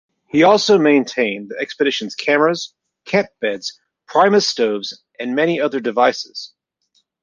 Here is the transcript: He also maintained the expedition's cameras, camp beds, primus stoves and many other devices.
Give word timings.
He 0.29 0.41
also 0.41 0.79
maintained 0.79 1.51
the 1.51 1.59
expedition's 1.59 2.15
cameras, 2.15 2.73
camp 3.05 3.27
beds, 3.39 3.79
primus 4.07 4.47
stoves 4.47 4.99
and 5.19 5.35
many 5.35 5.61
other 5.61 5.79
devices. 5.79 6.55